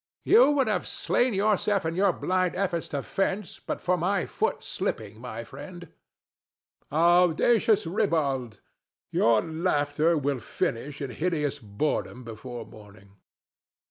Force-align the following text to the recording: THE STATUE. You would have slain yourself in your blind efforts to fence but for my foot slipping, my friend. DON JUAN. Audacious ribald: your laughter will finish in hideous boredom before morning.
THE 0.23 0.31
STATUE. 0.31 0.39
You 0.45 0.51
would 0.53 0.65
have 0.67 0.87
slain 0.87 1.33
yourself 1.35 1.85
in 1.85 1.93
your 1.95 2.11
blind 2.11 2.55
efforts 2.55 2.87
to 2.87 3.03
fence 3.03 3.59
but 3.59 3.79
for 3.79 3.97
my 3.97 4.25
foot 4.25 4.63
slipping, 4.63 5.21
my 5.21 5.43
friend. 5.43 5.89
DON 6.89 6.89
JUAN. 6.89 6.97
Audacious 6.99 7.85
ribald: 7.85 8.61
your 9.11 9.43
laughter 9.43 10.17
will 10.17 10.39
finish 10.39 11.03
in 11.03 11.11
hideous 11.11 11.59
boredom 11.59 12.23
before 12.23 12.65
morning. 12.65 13.17